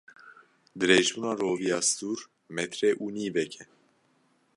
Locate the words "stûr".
1.89-2.19